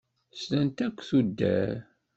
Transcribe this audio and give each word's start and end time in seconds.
Slant 0.41 0.77
akk 0.85 0.97
tuddar. 1.07 1.73